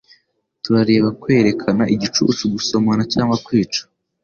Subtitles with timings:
[0.63, 3.81] Turareba kwerekana igicucu gusomana cyangwa kwica